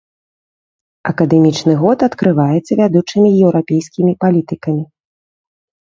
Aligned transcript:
Акадэмічны 1.09 1.73
год 1.83 1.97
адкрываецца 2.09 2.73
вядучымі 2.81 3.29
еўрапейскімі 3.49 4.13
палітыкамі. 4.27 4.83